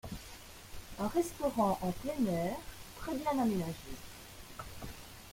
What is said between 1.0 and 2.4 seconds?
restaurant en plein